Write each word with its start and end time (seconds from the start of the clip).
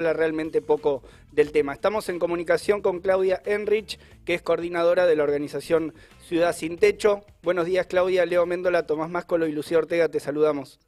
realmente 0.00 0.62
poco 0.62 1.02
del 1.32 1.52
tema. 1.52 1.74
Estamos 1.74 2.08
en 2.08 2.18
comunicación 2.18 2.80
con 2.80 3.00
Claudia 3.00 3.42
Enrich, 3.44 3.98
que 4.24 4.34
es 4.34 4.42
coordinadora 4.42 5.06
de 5.06 5.16
la 5.16 5.22
organización 5.22 5.94
Ciudad 6.26 6.54
Sin 6.54 6.78
Techo. 6.78 7.24
Buenos 7.42 7.66
días, 7.66 7.86
Claudia. 7.86 8.24
Leo 8.24 8.46
Méndola, 8.46 8.86
Tomás 8.86 9.10
Máscolo 9.10 9.46
y 9.46 9.52
Lucía 9.52 9.78
Ortega, 9.78 10.08
te 10.08 10.20
saludamos. 10.20 10.80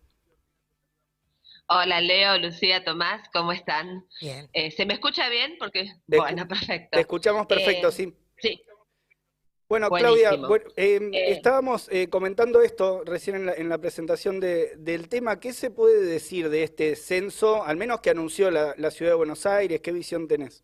Hola, 1.69 2.01
Leo, 2.01 2.39
Lucía, 2.39 2.85
Tomás, 2.85 3.29
¿cómo 3.33 3.53
están? 3.53 4.07
Bien. 4.21 4.49
Eh, 4.53 4.71
¿Se 4.71 4.85
me 4.85 4.95
escucha 4.95 5.29
bien? 5.29 5.57
Porque, 5.59 5.91
bueno, 6.07 6.47
perfecto. 6.49 6.89
Te 6.93 7.01
escuchamos 7.01 7.47
perfecto, 7.47 7.89
Eh, 7.89 7.93
sí. 7.93 8.15
Sí, 8.39 8.63
Bueno, 9.73 9.89
Buenísimo. 9.89 10.49
Claudia, 10.49 10.49
bueno, 10.49 10.65
eh, 10.77 11.01
Eh, 11.15 11.31
estábamos 11.33 11.89
eh, 11.91 12.09
comentando 12.11 12.61
esto 12.61 13.05
recién 13.07 13.37
en 13.37 13.47
la, 13.47 13.55
en 13.55 13.71
la 13.71 13.79
presentación 13.79 14.39
de- 14.39 14.75
del 14.77 15.09
tema. 15.09 15.41
¿Qué 15.41 15.55
se 15.55 15.71
puede 15.71 16.03
decir 16.05 16.51
de 16.51 16.63
este 16.63 16.95
censo, 16.95 17.65
al 17.65 17.79
menos 17.79 18.01
que 18.03 18.11
anunció 18.11 18.51
la, 18.51 18.75
la 18.77 18.91
Ciudad 18.91 19.13
de 19.13 19.17
Buenos 19.17 19.47
Aires? 19.47 19.81
¿Qué 19.81 19.91
visión 19.93 20.29
tenés? 20.29 20.63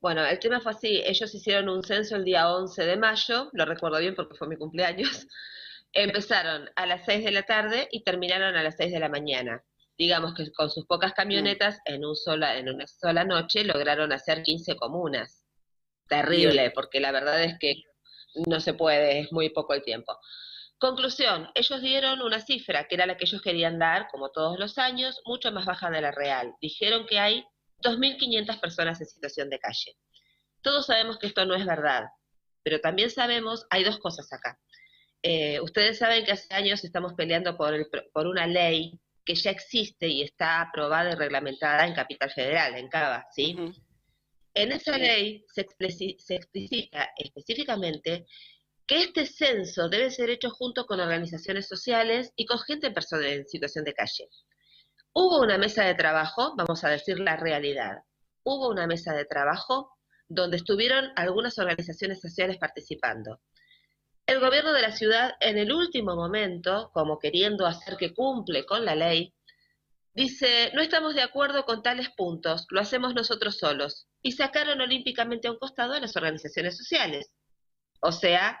bueno, 0.00 0.24
el 0.26 0.38
tema 0.38 0.60
fue 0.60 0.72
así. 0.72 1.02
Ellos 1.04 1.34
hicieron 1.34 1.68
un 1.68 1.82
censo 1.84 2.16
el 2.16 2.24
día 2.24 2.50
11 2.52 2.84
de 2.84 2.96
mayo, 2.96 3.50
lo 3.52 3.64
recuerdo 3.64 3.98
bien 4.00 4.14
porque 4.16 4.34
fue 4.36 4.48
mi 4.48 4.56
cumpleaños. 4.56 5.26
Empezaron 5.92 6.68
a 6.74 6.86
las 6.86 7.04
6 7.04 7.24
de 7.24 7.30
la 7.32 7.42
tarde 7.44 7.88
y 7.92 8.02
terminaron 8.02 8.56
a 8.56 8.62
las 8.62 8.76
6 8.76 8.92
de 8.92 8.98
la 9.00 9.08
mañana. 9.08 9.62
Digamos 9.98 10.34
que 10.34 10.50
con 10.52 10.70
sus 10.70 10.86
pocas 10.86 11.12
camionetas, 11.12 11.78
en, 11.84 12.04
un 12.04 12.16
sola, 12.16 12.56
en 12.58 12.68
una 12.70 12.86
sola 12.86 13.24
noche, 13.24 13.62
lograron 13.64 14.12
hacer 14.12 14.42
15 14.42 14.74
comunas. 14.76 15.41
Terrible, 16.08 16.70
porque 16.72 17.00
la 17.00 17.12
verdad 17.12 17.42
es 17.42 17.58
que 17.58 17.82
no 18.46 18.60
se 18.60 18.74
puede, 18.74 19.20
es 19.20 19.32
muy 19.32 19.50
poco 19.50 19.74
el 19.74 19.82
tiempo. 19.82 20.18
Conclusión, 20.78 21.48
ellos 21.54 21.80
dieron 21.80 22.22
una 22.22 22.40
cifra 22.40 22.88
que 22.88 22.96
era 22.96 23.06
la 23.06 23.16
que 23.16 23.24
ellos 23.24 23.40
querían 23.40 23.78
dar, 23.78 24.08
como 24.10 24.30
todos 24.30 24.58
los 24.58 24.78
años, 24.78 25.20
mucho 25.24 25.52
más 25.52 25.64
baja 25.64 25.90
de 25.90 26.00
la 26.00 26.10
real. 26.10 26.54
Dijeron 26.60 27.06
que 27.06 27.18
hay 27.18 27.44
2.500 27.82 28.58
personas 28.58 29.00
en 29.00 29.06
situación 29.06 29.48
de 29.48 29.58
calle. 29.60 29.96
Todos 30.60 30.86
sabemos 30.86 31.18
que 31.18 31.28
esto 31.28 31.44
no 31.46 31.54
es 31.54 31.64
verdad, 31.66 32.04
pero 32.62 32.80
también 32.80 33.10
sabemos, 33.10 33.66
hay 33.70 33.84
dos 33.84 33.98
cosas 33.98 34.32
acá. 34.32 34.58
Eh, 35.22 35.60
ustedes 35.60 35.98
saben 35.98 36.24
que 36.24 36.32
hace 36.32 36.52
años 36.52 36.82
estamos 36.84 37.14
peleando 37.14 37.56
por, 37.56 37.74
el- 37.74 37.86
por 38.12 38.26
una 38.26 38.46
ley 38.46 38.98
que 39.24 39.36
ya 39.36 39.52
existe 39.52 40.08
y 40.08 40.22
está 40.22 40.60
aprobada 40.62 41.12
y 41.12 41.14
reglamentada 41.14 41.86
en 41.86 41.94
Capital 41.94 42.30
Federal, 42.32 42.74
en 42.76 42.88
Cava, 42.88 43.24
¿sí? 43.30 43.54
En 44.54 44.72
esa 44.72 44.98
ley 44.98 45.44
se, 45.52 45.66
se 46.18 46.34
explicita 46.34 47.10
específicamente 47.16 48.26
que 48.86 49.02
este 49.02 49.26
censo 49.26 49.88
debe 49.88 50.10
ser 50.10 50.30
hecho 50.30 50.50
junto 50.50 50.86
con 50.86 51.00
organizaciones 51.00 51.68
sociales 51.68 52.32
y 52.36 52.44
con 52.46 52.58
gente 52.58 52.88
en, 52.88 52.94
persona- 52.94 53.28
en 53.28 53.46
situación 53.48 53.84
de 53.84 53.94
calle. 53.94 54.28
Hubo 55.14 55.40
una 55.40 55.58
mesa 55.58 55.84
de 55.84 55.94
trabajo, 55.94 56.54
vamos 56.56 56.84
a 56.84 56.90
decir 56.90 57.18
la 57.18 57.36
realidad, 57.36 57.98
hubo 58.44 58.68
una 58.68 58.86
mesa 58.86 59.14
de 59.14 59.24
trabajo 59.24 59.90
donde 60.28 60.56
estuvieron 60.56 61.10
algunas 61.16 61.58
organizaciones 61.58 62.20
sociales 62.20 62.56
participando. 62.58 63.40
El 64.26 64.40
gobierno 64.40 64.72
de 64.72 64.82
la 64.82 64.92
ciudad, 64.92 65.32
en 65.40 65.58
el 65.58 65.72
último 65.72 66.14
momento, 66.16 66.90
como 66.94 67.18
queriendo 67.18 67.66
hacer 67.66 67.96
que 67.96 68.14
cumple 68.14 68.64
con 68.64 68.84
la 68.84 68.94
ley, 68.94 69.34
dice, 70.14 70.70
no 70.74 70.82
estamos 70.82 71.14
de 71.14 71.22
acuerdo 71.22 71.64
con 71.64 71.82
tales 71.82 72.10
puntos, 72.10 72.66
lo 72.70 72.80
hacemos 72.80 73.14
nosotros 73.14 73.58
solos. 73.58 74.06
Y 74.22 74.32
sacaron 74.32 74.80
olímpicamente 74.80 75.48
a 75.48 75.52
un 75.52 75.58
costado 75.58 75.94
a 75.94 76.00
las 76.00 76.16
organizaciones 76.16 76.76
sociales. 76.76 77.32
O 78.00 78.12
sea, 78.12 78.58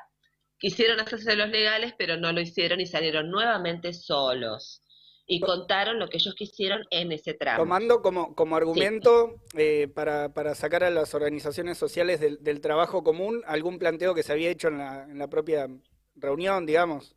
quisieron 0.58 1.00
hacerse 1.00 1.36
los 1.36 1.48
legales, 1.50 1.94
pero 1.98 2.16
no 2.16 2.32
lo 2.32 2.40
hicieron 2.40 2.80
y 2.80 2.86
salieron 2.86 3.30
nuevamente 3.30 3.92
solos. 3.92 4.82
Y 5.26 5.40
contaron 5.40 5.98
lo 5.98 6.08
que 6.08 6.18
ellos 6.18 6.34
quisieron 6.34 6.84
en 6.90 7.12
ese 7.12 7.34
tramo. 7.34 7.62
Tomando 7.62 8.02
como, 8.02 8.34
como 8.34 8.56
argumento 8.56 9.40
eh, 9.54 9.88
para, 9.94 10.34
para 10.34 10.54
sacar 10.54 10.82
a 10.84 10.90
las 10.90 11.14
organizaciones 11.14 11.78
sociales 11.78 12.20
del, 12.20 12.42
del 12.42 12.60
trabajo 12.60 13.04
común 13.04 13.42
algún 13.46 13.78
planteo 13.78 14.14
que 14.14 14.24
se 14.24 14.32
había 14.32 14.50
hecho 14.50 14.68
en 14.68 14.78
la, 14.78 15.04
en 15.04 15.18
la 15.18 15.28
propia 15.28 15.68
reunión, 16.16 16.66
digamos. 16.66 17.14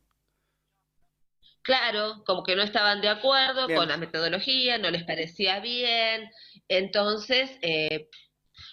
Claro, 1.66 2.22
como 2.24 2.44
que 2.44 2.54
no 2.54 2.62
estaban 2.62 3.00
de 3.00 3.08
acuerdo 3.08 3.66
Bien. 3.66 3.76
con 3.76 3.88
la 3.88 3.96
metodología, 3.96 4.78
no 4.78 4.88
les 4.88 5.02
parecía 5.02 5.58
bien. 5.58 6.30
Entonces, 6.68 7.50
eh, 7.60 8.08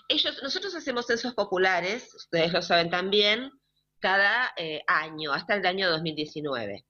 ellos, 0.10 0.40
nosotros 0.44 0.76
hacemos 0.76 1.08
censos 1.08 1.34
populares, 1.34 2.14
ustedes 2.14 2.54
lo 2.54 2.62
saben 2.62 2.92
también, 2.92 3.52
cada 4.00 4.54
eh, 4.58 4.84
año, 4.86 5.34
hasta 5.34 5.56
el 5.56 5.66
año 5.66 5.90
2019. 5.90 6.86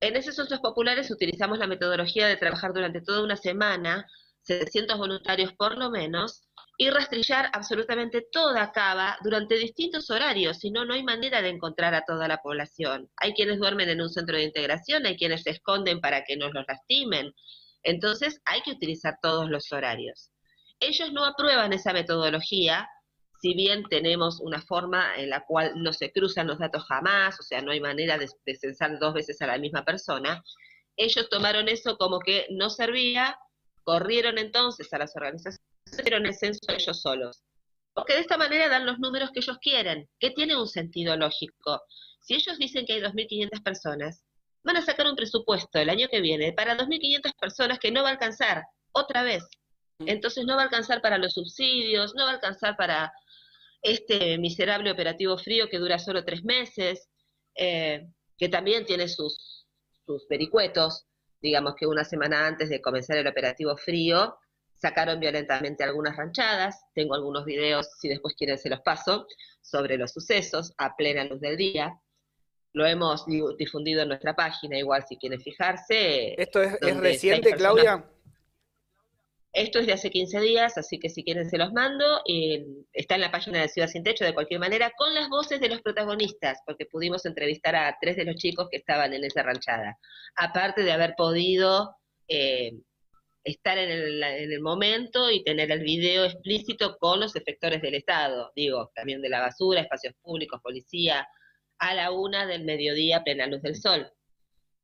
En 0.00 0.16
esos 0.16 0.34
censos 0.34 0.60
populares 0.60 1.10
utilizamos 1.10 1.58
la 1.58 1.66
metodología 1.66 2.26
de 2.26 2.38
trabajar 2.38 2.72
durante 2.72 3.02
toda 3.02 3.22
una 3.22 3.36
semana, 3.36 4.06
700 4.44 4.96
voluntarios 4.96 5.52
por 5.52 5.76
lo 5.76 5.90
menos, 5.90 6.47
y 6.80 6.90
rastrillar 6.90 7.50
absolutamente 7.52 8.24
toda 8.30 8.70
Cava 8.70 9.18
durante 9.24 9.56
distintos 9.56 10.08
horarios, 10.10 10.58
si 10.58 10.70
no, 10.70 10.84
no 10.84 10.94
hay 10.94 11.02
manera 11.02 11.42
de 11.42 11.48
encontrar 11.48 11.92
a 11.92 12.04
toda 12.06 12.28
la 12.28 12.40
población. 12.40 13.10
Hay 13.16 13.34
quienes 13.34 13.58
duermen 13.58 13.88
en 13.88 14.00
un 14.00 14.08
centro 14.08 14.36
de 14.36 14.44
integración, 14.44 15.04
hay 15.04 15.16
quienes 15.16 15.42
se 15.42 15.50
esconden 15.50 16.00
para 16.00 16.22
que 16.22 16.36
no 16.36 16.48
los 16.52 16.64
lastimen. 16.68 17.34
Entonces, 17.82 18.40
hay 18.44 18.62
que 18.62 18.70
utilizar 18.70 19.18
todos 19.20 19.50
los 19.50 19.72
horarios. 19.72 20.30
Ellos 20.78 21.12
no 21.12 21.24
aprueban 21.24 21.72
esa 21.72 21.92
metodología, 21.92 22.88
si 23.42 23.54
bien 23.54 23.82
tenemos 23.90 24.40
una 24.40 24.62
forma 24.62 25.16
en 25.16 25.30
la 25.30 25.44
cual 25.44 25.72
no 25.82 25.92
se 25.92 26.12
cruzan 26.12 26.46
los 26.46 26.60
datos 26.60 26.84
jamás, 26.84 27.40
o 27.40 27.42
sea, 27.42 27.60
no 27.60 27.72
hay 27.72 27.80
manera 27.80 28.18
de, 28.18 28.28
de 28.46 28.54
censar 28.54 29.00
dos 29.00 29.14
veces 29.14 29.42
a 29.42 29.48
la 29.48 29.58
misma 29.58 29.84
persona, 29.84 30.44
ellos 30.96 31.28
tomaron 31.28 31.68
eso 31.68 31.96
como 31.98 32.20
que 32.20 32.46
no 32.50 32.70
servía, 32.70 33.36
corrieron 33.82 34.38
entonces 34.38 34.92
a 34.92 34.98
las 34.98 35.16
organizaciones, 35.16 35.67
hicieron 35.92 36.26
el 36.26 36.34
censo 36.34 36.60
ellos 36.68 37.00
solos. 37.00 37.42
Porque 37.94 38.14
de 38.14 38.20
esta 38.20 38.36
manera 38.36 38.68
dan 38.68 38.86
los 38.86 38.98
números 38.98 39.30
que 39.32 39.40
ellos 39.40 39.58
quieren, 39.60 40.08
que 40.20 40.30
tiene 40.30 40.56
un 40.56 40.68
sentido 40.68 41.16
lógico. 41.16 41.82
Si 42.20 42.34
ellos 42.34 42.58
dicen 42.58 42.86
que 42.86 42.94
hay 42.94 43.00
2.500 43.00 43.62
personas, 43.62 44.22
van 44.62 44.76
a 44.76 44.82
sacar 44.82 45.06
un 45.06 45.16
presupuesto 45.16 45.78
el 45.78 45.88
año 45.88 46.08
que 46.08 46.20
viene 46.20 46.52
para 46.52 46.76
2.500 46.76 47.32
personas 47.40 47.78
que 47.78 47.90
no 47.90 48.02
va 48.02 48.10
a 48.10 48.12
alcanzar 48.12 48.64
otra 48.92 49.22
vez. 49.22 49.44
Entonces 50.00 50.44
no 50.44 50.54
va 50.54 50.62
a 50.62 50.64
alcanzar 50.64 51.02
para 51.02 51.18
los 51.18 51.34
subsidios, 51.34 52.14
no 52.14 52.24
va 52.24 52.30
a 52.30 52.34
alcanzar 52.34 52.76
para 52.76 53.12
este 53.82 54.38
miserable 54.38 54.90
operativo 54.90 55.36
frío 55.38 55.68
que 55.68 55.78
dura 55.78 55.98
solo 55.98 56.24
tres 56.24 56.44
meses, 56.44 57.08
eh, 57.54 58.06
que 58.36 58.48
también 58.48 58.84
tiene 58.84 59.08
sus, 59.08 59.66
sus 60.06 60.26
vericuetos, 60.28 61.06
digamos 61.40 61.74
que 61.76 61.86
una 61.86 62.04
semana 62.04 62.46
antes 62.46 62.68
de 62.68 62.80
comenzar 62.80 63.16
el 63.18 63.26
operativo 63.26 63.76
frío, 63.76 64.36
sacaron 64.80 65.20
violentamente 65.20 65.84
algunas 65.84 66.16
ranchadas, 66.16 66.80
tengo 66.94 67.14
algunos 67.14 67.44
videos, 67.44 67.88
si 68.00 68.08
después 68.08 68.34
quieren 68.36 68.58
se 68.58 68.70
los 68.70 68.80
paso, 68.80 69.26
sobre 69.60 69.98
los 69.98 70.12
sucesos 70.12 70.72
a 70.78 70.96
plena 70.96 71.24
luz 71.24 71.40
del 71.40 71.56
día. 71.56 72.00
Lo 72.72 72.86
hemos 72.86 73.26
di- 73.26 73.42
difundido 73.58 74.02
en 74.02 74.08
nuestra 74.08 74.34
página, 74.36 74.78
igual 74.78 75.04
si 75.08 75.16
quieren 75.16 75.40
fijarse. 75.40 76.40
¿Esto 76.40 76.62
es, 76.62 76.78
reciente, 76.98 77.52
Claudia? 77.52 78.04
Esto 79.52 79.78
es 79.80 79.86
de 79.86 79.94
hace 79.94 80.10
15 80.10 80.40
días, 80.40 80.76
así 80.78 81.00
que 81.00 81.08
si 81.08 81.24
quieren 81.24 81.48
se 81.48 81.56
los 81.58 81.72
mando. 81.72 82.20
eh, 82.28 82.64
está 82.92 83.14
en 83.16 83.22
la 83.22 83.32
página 83.32 83.60
de 83.62 83.68
Ciudad 83.68 83.88
Sin 83.88 84.04
Techo 84.04 84.24
de 84.24 84.34
cualquier 84.34 84.60
manera, 84.60 84.92
con 84.96 85.12
las 85.14 85.28
voces 85.28 85.58
de 85.60 85.70
los 85.70 85.80
protagonistas, 85.82 86.58
porque 86.66 86.86
pudimos 86.86 87.24
entrevistar 87.26 87.74
a 87.74 87.96
tres 88.00 88.16
de 88.16 88.24
los 88.26 88.36
chicos 88.36 88.68
que 88.70 88.76
estaban 88.76 89.12
en 89.14 89.24
esa 89.24 89.42
ranchada. 89.42 89.98
Aparte 90.36 90.82
de 90.82 90.92
haber 90.92 91.14
podido 91.16 91.96
eh, 92.28 92.72
estar 93.44 93.78
en 93.78 93.90
el, 93.90 94.22
en 94.22 94.52
el 94.52 94.60
momento 94.60 95.30
y 95.30 95.44
tener 95.44 95.70
el 95.70 95.80
video 95.80 96.24
explícito 96.24 96.96
con 96.98 97.20
los 97.20 97.34
efectores 97.36 97.80
del 97.80 97.94
Estado, 97.94 98.52
digo, 98.54 98.90
también 98.94 99.22
de 99.22 99.28
la 99.28 99.40
basura, 99.40 99.80
espacios 99.80 100.14
públicos, 100.22 100.60
policía, 100.62 101.26
a 101.78 101.94
la 101.94 102.10
una 102.10 102.46
del 102.46 102.64
mediodía, 102.64 103.22
plena 103.22 103.46
luz 103.46 103.62
del 103.62 103.76
sol, 103.76 104.10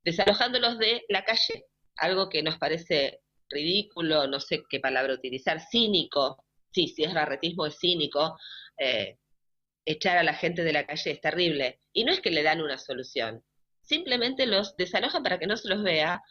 desalojándolos 0.04 0.78
de 0.78 1.04
la 1.08 1.24
calle, 1.24 1.66
algo 1.96 2.28
que 2.28 2.42
nos 2.42 2.58
parece 2.58 3.20
ridículo, 3.48 4.26
no 4.26 4.40
sé 4.40 4.62
qué 4.68 4.80
palabra 4.80 5.14
utilizar, 5.14 5.60
cínico, 5.60 6.44
sí, 6.72 6.88
si 6.88 7.04
es 7.04 7.14
barretismo 7.14 7.66
es 7.66 7.78
cínico, 7.78 8.36
eh, 8.78 9.18
echar 9.84 10.16
a 10.16 10.22
la 10.22 10.34
gente 10.34 10.64
de 10.64 10.72
la 10.72 10.86
calle 10.86 11.12
es 11.12 11.20
terrible. 11.20 11.80
Y 11.92 12.04
no 12.04 12.12
es 12.12 12.20
que 12.20 12.30
le 12.30 12.42
dan 12.42 12.60
una 12.60 12.78
solución, 12.78 13.44
simplemente 13.82 14.46
los 14.46 14.76
desalojan 14.76 15.22
para 15.22 15.38
que 15.38 15.46
no 15.46 15.56
se 15.56 15.68
los 15.68 15.82
vea 15.82 16.22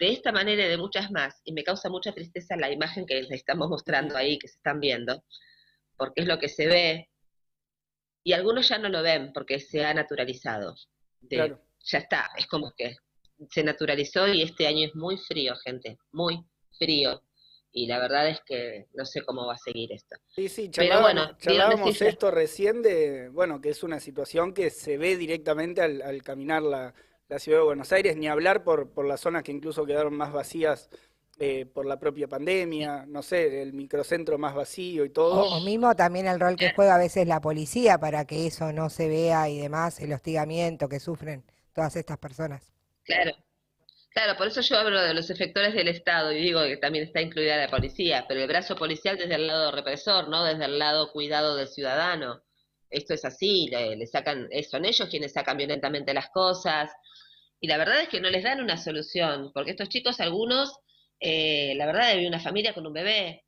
de 0.00 0.10
esta 0.10 0.32
manera 0.32 0.64
y 0.64 0.68
de 0.68 0.78
muchas 0.78 1.10
más. 1.10 1.40
Y 1.44 1.52
me 1.52 1.62
causa 1.62 1.88
mucha 1.90 2.12
tristeza 2.12 2.56
la 2.56 2.72
imagen 2.72 3.06
que 3.06 3.14
les 3.22 3.30
estamos 3.30 3.68
mostrando 3.68 4.16
ahí, 4.16 4.38
que 4.38 4.48
se 4.48 4.56
están 4.56 4.80
viendo, 4.80 5.22
porque 5.96 6.22
es 6.22 6.26
lo 6.26 6.38
que 6.38 6.48
se 6.48 6.66
ve. 6.66 7.10
Y 8.24 8.32
algunos 8.32 8.68
ya 8.68 8.78
no 8.78 8.88
lo 8.88 9.02
ven 9.02 9.32
porque 9.32 9.60
se 9.60 9.84
ha 9.84 9.94
naturalizado. 9.94 10.74
De- 11.20 11.36
Claro. 11.36 11.60
Ya 11.82 11.98
está, 11.98 12.28
es 12.36 12.46
como 12.46 12.72
que 12.76 12.96
se 13.50 13.62
naturalizó 13.64 14.28
y 14.28 14.42
este 14.42 14.66
año 14.66 14.86
es 14.86 14.94
muy 14.94 15.16
frío, 15.16 15.54
gente, 15.56 15.96
muy 16.12 16.44
frío. 16.78 17.22
Y 17.72 17.86
la 17.86 17.98
verdad 17.98 18.28
es 18.28 18.40
que 18.44 18.86
no 18.94 19.06
sé 19.06 19.22
cómo 19.22 19.46
va 19.46 19.54
a 19.54 19.58
seguir 19.58 19.90
esto. 19.92 20.16
Sí, 20.26 20.48
sí, 20.50 20.70
Pero 20.74 21.00
bueno, 21.00 21.36
charlábamos 21.38 22.02
esto 22.02 22.30
recién 22.30 22.82
de, 22.82 23.28
bueno, 23.30 23.60
que 23.62 23.70
es 23.70 23.82
una 23.82 23.98
situación 24.00 24.52
que 24.52 24.68
se 24.70 24.98
ve 24.98 25.16
directamente 25.16 25.80
al, 25.80 26.02
al 26.02 26.22
caminar 26.22 26.62
la, 26.62 26.94
la 27.30 27.38
ciudad 27.38 27.58
de 27.58 27.64
Buenos 27.64 27.92
Aires, 27.92 28.16
ni 28.16 28.26
hablar 28.26 28.64
por, 28.64 28.90
por 28.90 29.06
las 29.06 29.20
zonas 29.20 29.44
que 29.44 29.52
incluso 29.52 29.86
quedaron 29.86 30.14
más 30.14 30.32
vacías 30.32 30.90
eh, 31.38 31.64
por 31.64 31.86
la 31.86 31.98
propia 31.98 32.26
pandemia, 32.26 33.06
no 33.06 33.22
sé, 33.22 33.62
el 33.62 33.72
microcentro 33.72 34.36
más 34.36 34.52
vacío 34.54 35.04
y 35.04 35.10
todo. 35.10 35.44
O, 35.44 35.60
mismo 35.60 35.94
también 35.94 36.26
el 36.26 36.40
rol 36.40 36.56
que 36.56 36.72
juega 36.74 36.96
a 36.96 36.98
veces 36.98 37.28
la 37.28 37.40
policía 37.40 37.98
para 37.98 38.24
que 38.26 38.48
eso 38.48 38.72
no 38.72 38.90
se 38.90 39.08
vea 39.08 39.48
y 39.48 39.58
demás, 39.58 40.00
el 40.00 40.12
hostigamiento 40.12 40.88
que 40.88 40.98
sufren 40.98 41.44
todas 41.72 41.94
estas 41.94 42.18
personas. 42.18 42.72
Claro, 43.04 43.30
claro, 44.12 44.36
por 44.36 44.48
eso 44.48 44.60
yo 44.60 44.76
hablo 44.76 45.00
de 45.00 45.14
los 45.14 45.30
efectores 45.30 45.72
del 45.72 45.88
Estado 45.88 46.32
y 46.32 46.42
digo 46.42 46.62
que 46.64 46.76
también 46.76 47.04
está 47.04 47.20
incluida 47.22 47.56
la 47.56 47.68
policía, 47.68 48.24
pero 48.28 48.40
el 48.40 48.48
brazo 48.48 48.74
policial 48.74 49.16
desde 49.16 49.36
el 49.36 49.46
lado 49.46 49.70
represor, 49.70 50.28
no 50.28 50.44
desde 50.44 50.64
el 50.64 50.80
lado 50.80 51.12
cuidado 51.12 51.54
del 51.54 51.68
ciudadano. 51.68 52.42
Esto 52.90 53.14
es 53.14 53.24
así, 53.24 53.68
le, 53.68 54.06
sacan, 54.06 54.48
eh, 54.50 54.64
son 54.64 54.84
ellos 54.84 55.08
quienes 55.08 55.32
sacan 55.32 55.56
violentamente 55.56 56.12
las 56.12 56.30
cosas, 56.30 56.90
y 57.60 57.68
la 57.68 57.76
verdad 57.78 58.00
es 58.00 58.08
que 58.08 58.20
no 58.20 58.30
les 58.30 58.42
dan 58.42 58.60
una 58.60 58.76
solución, 58.76 59.52
porque 59.54 59.70
estos 59.72 59.88
chicos, 59.88 60.20
algunos 60.20 60.80
eh, 61.20 61.74
la 61.76 61.86
verdad, 61.86 62.10
había 62.10 62.28
una 62.28 62.40
familia 62.40 62.72
con 62.74 62.86
un 62.86 62.94
bebé. 62.94 63.44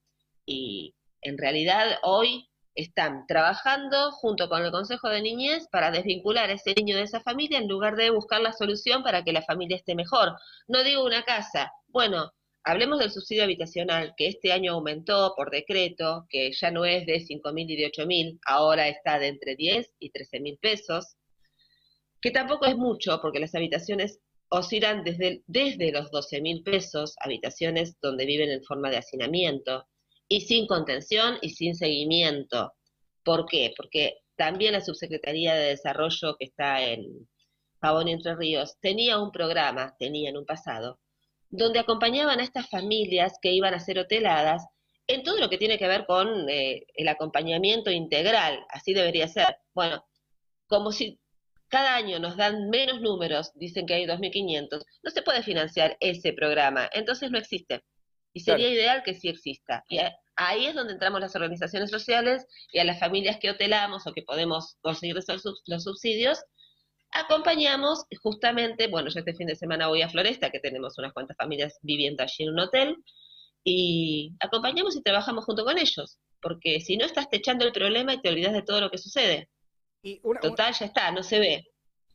Y 0.47 0.94
en 1.23 1.39
realidad 1.39 1.99
hoy 2.03 2.49
están 2.75 3.27
trabajando 3.27 4.12
junto 4.12 4.49
con 4.49 4.62
el 4.65 4.71
Consejo 4.71 5.09
de 5.09 5.23
Niñez 5.23 5.67
para 5.71 5.91
desvincular 5.91 6.50
a 6.50 6.55
ese 6.55 6.75
niño 6.75 6.97
de 6.97 7.03
esa 7.03 7.21
familia 7.21 7.59
en 7.59 7.69
lugar 7.69 7.97
de 7.97 8.11
buscar 8.11 8.41
la 8.41 8.53
solución 8.53 9.03
para 9.03 9.25
que 9.25 9.33
la 9.33 9.43
familia 9.43 9.77
esté 9.77 9.95
mejor. 9.95 10.37
No 10.69 10.83
digo 10.83 11.05
una 11.05 11.25
casa, 11.25 11.73
bueno, 11.88 12.33
hablemos 12.64 12.99
del 12.99 13.11
subsidio 13.11 13.44
habitacional 13.44 14.14
que 14.17 14.29
este 14.29 14.53
año 14.53 14.73
aumentó 14.73 15.35
por 15.37 15.50
decreto, 15.50 16.26
que 16.29 16.53
ya 16.53 16.70
no 16.70 16.85
es 16.85 17.06
de 17.06 17.20
5.000 17.20 17.70
y 17.70 17.76
de 17.76 17.91
8.000, 17.91 18.38
ahora 18.47 18.88
está 18.88 19.19
de 19.19 19.29
entre 19.29 19.56
10 19.56 19.94
y 19.99 20.11
13.000 20.11 20.59
pesos, 20.61 21.17
que 22.20 22.31
tampoco 22.31 22.67
es 22.67 22.76
mucho 22.76 23.20
porque 23.20 23.41
las 23.41 23.55
habitaciones 23.55 24.20
oscilan 24.49 25.03
desde, 25.03 25.43
desde 25.47 25.93
los 25.93 26.11
12 26.11 26.41
mil 26.43 26.62
pesos, 26.62 27.17
habitaciones 27.20 27.99
donde 28.00 28.26
viven 28.26 28.50
en 28.50 28.62
forma 28.62 28.91
de 28.91 28.99
hacinamiento, 28.99 29.87
y 30.29 30.43
sin 30.43 30.67
contención 30.67 31.38
y 31.41 31.50
sin 31.50 31.75
seguimiento. 31.75 32.75
¿Por 33.25 33.47
qué? 33.47 33.73
Porque 33.76 34.19
también 34.37 34.73
la 34.73 34.81
Subsecretaría 34.81 35.55
de 35.55 35.69
Desarrollo 35.69 36.37
que 36.38 36.47
está 36.47 36.82
en 36.85 37.29
Pavón 37.81 38.09
Entre 38.09 38.35
Ríos 38.37 38.76
tenía 38.81 39.19
un 39.19 39.32
programa, 39.32 39.94
tenía 39.99 40.31
en 40.31 40.37
un 40.37 40.47
pasado, 40.47 41.00
donde 41.52 41.78
acompañaban 41.78 42.40
a 42.40 42.43
estas 42.43 42.69
familias 42.69 43.34
que 43.40 43.52
iban 43.52 43.75
a 43.75 43.81
ser 43.81 43.99
hoteladas 43.99 44.66
en 45.06 45.22
todo 45.22 45.38
lo 45.38 45.50
que 45.50 45.58
tiene 45.58 45.78
que 45.78 45.87
ver 45.87 46.06
con 46.06 46.49
eh, 46.49 46.87
el 46.94 47.08
acompañamiento 47.08 47.90
integral, 47.90 48.64
así 48.70 48.94
debería 48.94 49.28
ser. 49.28 49.58
Bueno, 49.75 50.04
como 50.66 50.93
si 50.93 51.20
cada 51.69 51.94
año 51.94 52.19
nos 52.19 52.37
dan 52.37 52.70
menos 52.70 53.00
números, 53.00 53.52
dicen 53.54 53.87
que 53.87 53.94
hay 53.94 54.06
2.500, 54.06 54.82
no 55.02 55.10
se 55.10 55.22
puede 55.22 55.43
financiar 55.43 55.96
ese 56.00 56.32
programa, 56.32 56.88
entonces 56.93 57.31
no 57.31 57.38
existe. 57.38 57.84
Y 58.32 58.40
sería 58.40 58.70
ideal 58.70 59.02
que 59.02 59.12
sí 59.12 59.28
exista. 59.28 59.84
Y 59.90 59.99
ahí 60.37 60.66
es 60.66 60.75
donde 60.75 60.94
entramos 60.94 61.20
las 61.20 61.37
organizaciones 61.37 61.90
sociales 61.90 62.46
y 62.72 62.78
a 62.78 62.84
las 62.84 62.99
familias 62.99 63.37
que 63.38 63.50
hotelamos 63.50 64.06
o 64.06 64.14
que 64.14 64.22
podemos 64.22 64.76
conseguir 64.81 65.16
los 65.66 65.84
subsidios, 65.84 66.43
acompañamos 67.12 68.06
justamente, 68.23 68.88
bueno, 68.88 69.11
yo 69.11 69.20
este 69.20 69.35
fin 69.35 69.47
de 69.47 69.56
semana 69.56 69.88
voy 69.88 70.03
a 70.03 70.09
Floresta, 70.09 70.50
que 70.50 70.61
tenemos 70.61 70.99
unas 70.99 71.12
cuantas 71.12 71.37
familias 71.37 71.79
viviendo 71.82 72.23
allí 72.23 72.44
en 72.44 72.50
un 72.50 72.61
hotel, 72.61 72.97
y 73.64 74.32
acompañamos 74.41 74.97
y 74.97 75.03
trabajamos 75.03 75.44
junto 75.44 75.64
con 75.64 75.79
ellos, 75.79 76.19
porque 76.41 76.81
si 76.81 76.97
no 76.97 77.05
estás 77.05 77.31
techando 77.31 77.64
el 77.64 77.73
problema 77.73 78.14
y 78.14 78.20
te 78.20 78.31
olvidas 78.31 78.53
de 78.53 78.62
todo 78.62 78.81
lo 78.81 78.91
que 78.91 78.99
sucede. 78.99 79.49
Total, 80.41 80.75
ya 80.75 80.87
está, 80.87 81.12
no 81.12 81.23
se 81.23 81.38
ve. 81.38 81.69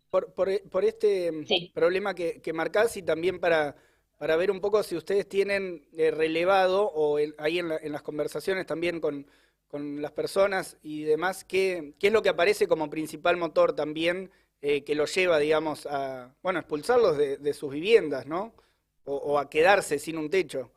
Por, 0.09 0.33
por, 0.33 0.83
este 0.83 1.31
problema 1.73 2.13
que, 2.13 2.41
que, 2.41 2.53
marcás 2.53 2.97
y 2.97 3.03
también 3.03 3.39
para, 3.39 3.75
para 4.17 4.35
ver 4.35 4.51
un 4.51 4.61
poco 4.61 4.81
si 4.83 4.95
ustedes 4.95 5.27
tienen 5.29 5.87
eh, 5.97 6.11
relevado 6.11 6.89
o 6.93 7.17
ahí 7.37 7.59
en, 7.59 7.69
las 7.69 8.01
conversaciones 8.01 8.65
también 8.65 8.99
con, 8.99 9.27
las 9.69 10.13
personas 10.13 10.77
y 10.81 11.03
demás, 11.03 11.43
¿qué, 11.43 11.93
¿qué, 11.99 12.07
es 12.07 12.13
lo 12.13 12.21
que 12.21 12.29
aparece 12.29 12.67
como 12.67 12.89
principal 12.89 13.35
motor 13.35 13.75
también 13.75 14.31
eh, 14.61 14.83
que 14.83 14.95
lo 14.95 15.05
lleva, 15.05 15.39
digamos, 15.39 15.85
a 15.85 16.35
bueno, 16.41 16.59
expulsarlos 16.59 17.17
de, 17.17 17.53
sus 17.53 17.71
viviendas, 17.71 18.25
¿no? 18.25 18.55
O, 19.05 19.37
a 19.39 19.49
quedarse 19.49 19.99
sin 19.99 20.17
un 20.17 20.29
techo. 20.29 20.71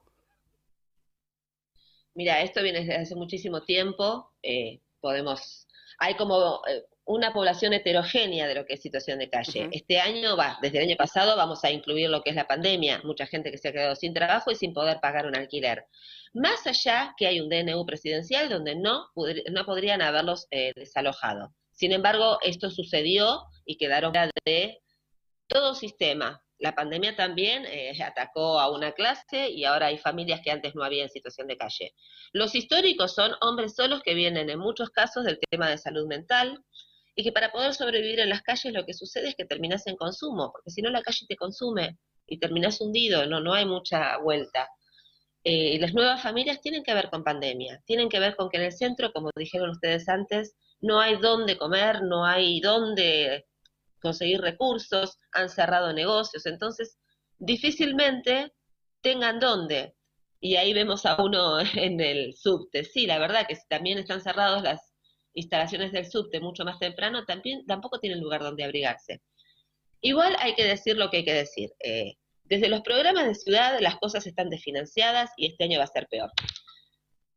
Mira, 2.15 2.43
esto 2.43 2.63
viene 2.63 2.81
desde 2.81 2.97
hace 2.97 3.15
muchísimo 3.15 3.63
tiempo. 3.65 4.33
Eh, 4.43 4.81
podemos, 5.01 5.67
hay 5.99 6.15
como 6.17 6.61
una 7.11 7.33
población 7.33 7.73
heterogénea 7.73 8.47
de 8.47 8.55
lo 8.55 8.65
que 8.65 8.75
es 8.75 8.83
situación 8.83 9.19
de 9.19 9.29
calle. 9.29 9.69
Este 9.73 9.99
año, 9.99 10.37
va, 10.37 10.59
desde 10.63 10.79
el 10.79 10.85
año 10.85 10.97
pasado 10.97 11.37
vamos 11.37 11.65
a 11.65 11.71
incluir 11.71 12.09
lo 12.09 12.23
que 12.23 12.31
es 12.31 12.37
la 12.37 12.47
pandemia, 12.47 13.01
mucha 13.03 13.27
gente 13.27 13.51
que 13.51 13.59
se 13.59 13.69
ha 13.69 13.73
quedado 13.73 13.97
sin 13.97 14.15
trabajo 14.15 14.51
y 14.51 14.55
sin 14.55 14.73
poder 14.73 15.01
pagar 15.01 15.27
un 15.27 15.37
alquiler. 15.37 15.87
Más 16.33 16.67
allá 16.67 17.15
que 17.17 17.27
hay 17.27 17.41
un 17.41 17.49
DNU 17.49 17.85
presidencial 17.85 18.49
donde 18.49 18.77
no, 18.77 19.09
no 19.51 19.65
podrían 19.65 20.03
haberlos 20.03 20.47
eh, 20.51 20.73
desalojado. 20.77 21.53
Sin 21.81 21.93
embargo, 21.93 22.39
esto 22.43 22.71
sucedió 22.71 23.47
y 23.65 23.79
quedaron 23.79 24.13
de 24.45 24.83
todo 25.47 25.75
sistema. 25.75 26.45
La 26.59 26.75
pandemia 26.75 27.17
también 27.17 27.65
eh, 27.65 27.97
atacó 28.05 28.61
a 28.61 28.71
una 28.71 28.93
clase 28.93 29.49
y 29.49 29.65
ahora 29.65 29.87
hay 29.87 29.97
familias 29.97 30.43
que 30.45 30.51
antes 30.51 30.75
no 30.75 30.85
había 30.85 31.05
en 31.05 31.09
situación 31.09 31.47
de 31.47 31.57
calle. 31.57 31.95
Los 32.35 32.55
históricos 32.55 33.15
son 33.15 33.33
hombres 33.41 33.77
solos 33.77 34.03
que 34.03 34.13
vienen 34.13 34.51
en 34.51 34.59
muchos 34.59 34.91
casos 34.91 35.25
del 35.25 35.39
tema 35.51 35.71
de 35.71 35.79
salud 35.79 36.07
mental, 36.07 36.63
y 37.17 37.23
que 37.23 37.33
para 37.33 37.51
poder 37.51 37.73
sobrevivir 37.73 38.21
en 38.21 38.29
las 38.29 38.43
calles 38.43 38.75
lo 38.75 38.85
que 38.85 38.93
sucede 38.93 39.31
es 39.31 39.35
que 39.35 39.47
terminas 39.47 39.87
en 39.87 39.97
consumo, 39.97 40.53
porque 40.53 40.71
si 40.71 40.83
no 40.83 40.91
la 40.91 41.01
calle 41.01 41.25
te 41.27 41.37
consume 41.37 41.97
y 42.27 42.39
terminas 42.39 42.79
hundido, 42.83 43.25
no, 43.25 43.41
no 43.41 43.55
hay 43.55 43.65
mucha 43.65 44.19
vuelta. 44.19 44.69
Eh, 45.45 45.79
las 45.81 45.95
nuevas 45.95 46.23
familias 46.23 46.61
tienen 46.61 46.83
que 46.83 46.93
ver 46.93 47.09
con 47.09 47.25
pandemia, 47.25 47.83
tienen 47.87 48.11
que 48.11 48.19
ver 48.19 48.37
con 48.37 48.51
que 48.51 48.59
en 48.59 48.65
el 48.65 48.73
centro, 48.73 49.13
como 49.15 49.31
dijeron 49.35 49.71
ustedes 49.71 50.07
antes, 50.11 50.55
no 50.81 51.01
hay 51.01 51.17
dónde 51.17 51.57
comer, 51.57 52.03
no 52.03 52.25
hay 52.25 52.61
dónde 52.61 53.47
conseguir 54.01 54.41
recursos, 54.41 55.19
han 55.33 55.49
cerrado 55.49 55.93
negocios, 55.93 56.47
entonces 56.47 56.99
difícilmente 57.39 58.53
tengan 59.01 59.41
dónde. 59.41 59.95
Y 60.41 60.57
ahí 60.57 60.73
vemos 60.73 61.05
a 61.05 61.23
uno 61.23 61.61
en 61.75 62.01
el 62.01 62.35
subte. 62.35 62.85
Sí, 62.85 63.07
la 63.07 63.19
verdad 63.19 63.47
que 63.47 63.59
también 63.69 63.99
están 63.99 64.23
cerrados 64.23 64.63
las 64.63 64.95
instalaciones 65.35 65.93
del 65.93 66.11
subte 66.11 66.41
mucho 66.41 66.65
más 66.65 66.79
temprano, 66.79 67.25
también, 67.25 67.65
tampoco 67.67 68.01
tienen 68.01 68.21
lugar 68.21 68.41
donde 68.41 68.65
abrigarse. 68.65 69.23
Igual 70.01 70.35
hay 70.39 70.55
que 70.55 70.65
decir 70.65 70.97
lo 70.97 71.11
que 71.11 71.19
hay 71.19 71.25
que 71.25 71.35
decir. 71.35 71.71
Eh, 71.85 72.15
desde 72.45 72.69
los 72.69 72.81
programas 72.81 73.27
de 73.27 73.35
ciudad 73.35 73.79
las 73.81 73.97
cosas 73.97 74.27
están 74.27 74.51
desfinanciadas 74.51 75.31
y 75.37 75.47
este 75.47 75.65
año 75.65 75.79
va 75.79 75.85
a 75.85 75.89
ser 75.89 76.09
peor. 76.11 76.31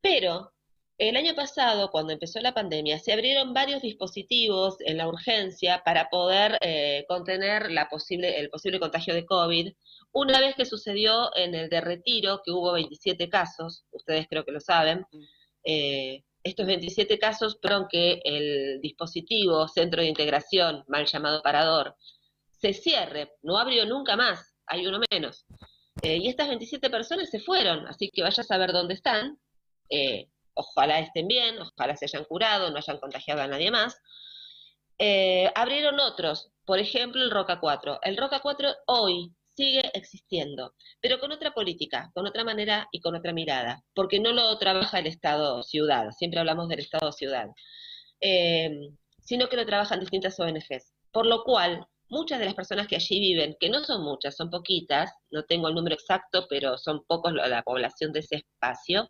Pero 0.01 0.52
el 0.97 1.16
año 1.18 1.33
pasado, 1.35 1.90
cuando 1.92 2.14
empezó 2.14 2.40
la 2.40 2.54
pandemia, 2.54 3.00
se 3.00 3.14
abrieron 3.14 3.54
varios 3.54 3.81
dispositivos 3.81 4.76
en 4.80 4.97
la 4.97 5.07
urgencia 5.07 5.81
para 5.83 6.09
poder 6.09 6.57
eh, 6.62 7.06
contener 7.07 7.71
la 7.71 7.90
posible, 7.90 8.40
el 8.40 8.50
posible 8.50 8.80
contagio 8.80 9.14
de 9.14 9.26
COVID. 9.26 9.73
Una 10.12 10.40
vez 10.40 10.56
que 10.56 10.66
sucedió 10.66 11.35
en 11.35 11.56
el 11.56 11.69
de 11.69 11.81
retiro, 11.81 12.42
que 12.45 12.52
hubo 12.52 12.73
27 12.73 13.30
casos, 13.30 13.85
ustedes 13.92 14.28
creo 14.30 14.45
que 14.45 14.52
lo 14.52 14.59
saben, 14.59 15.06
eh, 15.64 16.23
estos 16.44 16.68
27 16.68 17.18
casos 17.19 17.57
fueron 17.62 17.88
que 17.90 18.21
el 18.23 18.81
dispositivo 18.81 19.68
centro 19.68 20.02
de 20.02 20.09
integración, 20.09 20.83
mal 20.88 21.06
llamado 21.06 21.42
parador, 21.42 21.95
se 22.52 22.73
cierre, 22.73 23.31
no 23.42 23.57
abrió 23.57 23.85
nunca 23.85 24.16
más, 24.16 24.54
hay 24.66 24.85
uno 24.85 25.00
menos. 25.09 25.45
Eh, 26.02 26.18
y 26.18 26.28
estas 26.28 26.50
27 26.50 26.90
personas 26.90 27.30
se 27.30 27.40
fueron, 27.40 27.88
así 27.88 28.09
que 28.09 28.23
vaya 28.23 28.42
a 28.42 28.45
saber 28.45 28.73
dónde 28.73 28.94
están. 28.94 29.40
Eh, 29.90 30.28
ojalá 30.54 31.00
estén 31.00 31.28
bien, 31.28 31.60
ojalá 31.60 31.95
se 31.95 32.06
hayan 32.06 32.26
curado, 32.26 32.72
no 32.72 32.78
hayan 32.78 33.00
contagiado 33.00 33.42
a 33.42 33.48
nadie 33.48 33.72
más. 33.72 34.00
Eh, 35.00 35.52
abrieron 35.56 36.00
otros, 36.00 36.52
por 36.66 36.80
ejemplo 36.80 37.22
el 37.22 37.31
Roca 37.31 37.60
4. 37.60 38.00
El 38.04 38.18
Roca 38.18 38.40
4 38.42 38.74
hoy 38.88 39.33
sigue 39.56 39.83
existiendo, 39.94 40.74
pero 41.02 41.19
con 41.19 41.31
otra 41.31 41.52
política, 41.52 42.12
con 42.14 42.28
otra 42.28 42.44
manera 42.44 42.88
y 42.92 43.02
con 43.02 43.16
otra 43.16 43.33
mirada, 43.33 43.83
porque 43.94 44.19
no 44.19 44.31
lo 44.31 44.57
trabaja 44.57 45.00
el 45.00 45.07
Estado-ciudad, 45.07 46.12
siempre 46.12 46.40
hablamos 46.40 46.69
del 46.69 46.80
Estado-ciudad, 46.80 47.50
eh, 48.22 48.72
sino 49.19 49.48
que 49.50 49.57
lo 49.57 49.66
trabajan 49.66 50.00
distintas 50.00 50.40
ONGs, 50.40 50.94
por 51.12 51.26
lo 51.26 51.44
cual 51.44 51.86
muchas 52.10 52.40
de 52.40 52.45
las 52.45 52.54
personas 52.56 52.88
que 52.88 52.95
allí 52.95 53.19
viven, 53.19 53.56
que 53.60 53.69
no 53.69 53.83
son 53.83 54.04
muchas, 54.04 54.36
son 54.36 54.50
poquitas, 54.50 55.12
no 55.31 55.44
tengo 55.44 55.68
el 55.68 55.76
número 55.76 55.95
exacto, 55.95 56.45
pero 56.50 56.78
son 56.78 57.04
pocos 57.06 57.33
la 57.33 57.64
población 57.64 58.12
de 58.12 58.19
ese 58.19 58.36
espacio, 58.38 59.10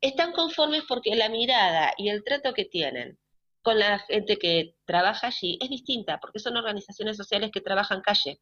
están 0.00 0.32
conformes 0.32 0.84
porque 0.88 1.14
la 1.14 1.28
mirada 1.28 1.92
y 1.96 2.08
el 2.08 2.24
trato 2.24 2.52
que 2.52 2.64
tienen 2.64 3.18
con 3.62 3.78
la 3.78 3.98
gente 3.98 4.36
que 4.36 4.76
trabaja 4.84 5.28
allí 5.28 5.58
es 5.60 5.68
distinta, 5.68 6.20
porque 6.20 6.38
son 6.38 6.56
organizaciones 6.56 7.16
sociales 7.16 7.50
que 7.52 7.60
trabajan 7.60 8.00
calle, 8.00 8.40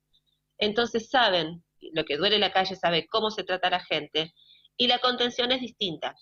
entonces 0.59 1.09
saben 1.09 1.65
lo 1.93 2.05
que 2.05 2.17
duele 2.17 2.39
la 2.39 2.53
calle, 2.53 2.77
sabe 2.77 3.07
cómo 3.07 3.31
se 3.31 3.45
trata 3.45 3.69
a 3.69 3.73
la 3.73 3.85
gente 3.85 4.35
y 4.77 4.87
la 4.87 4.99
contención 4.99 5.51
es 5.53 5.61
distinta, 5.61 6.15